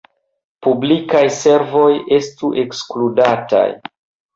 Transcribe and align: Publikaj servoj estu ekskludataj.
Publikaj 0.67 1.21
servoj 1.37 1.93
estu 2.19 2.53
ekskludataj. 2.67 3.67